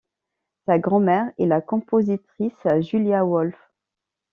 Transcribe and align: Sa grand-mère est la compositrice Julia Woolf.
Sa 0.65 0.79
grand-mère 0.79 1.31
est 1.37 1.45
la 1.45 1.61
compositrice 1.61 2.65
Julia 2.81 3.23
Woolf. 3.23 3.53